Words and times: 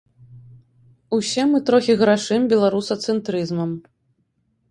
Усе 1.17 1.43
мы 1.51 1.57
трохі 1.67 1.93
грашым 2.01 2.41
беларусацэнтрызмам. 2.53 3.71